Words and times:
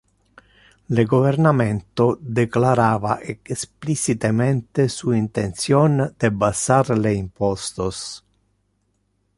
Le 0.97 1.03
governamento 1.05 2.05
declarava 2.37 3.19
explicitemente 3.33 4.87
su 4.89 5.13
intention 5.21 6.03
de 6.19 6.31
bassar 6.41 6.93
le 7.05 7.13
impostos. 7.21 8.05